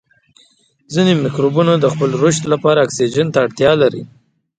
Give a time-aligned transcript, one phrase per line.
[0.93, 4.03] ځینې مکروبونه د خپل رشد لپاره اکسیجن ته اړتیا لري.